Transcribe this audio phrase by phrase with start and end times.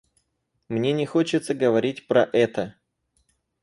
[0.67, 2.73] Мне не хочется говорить про это.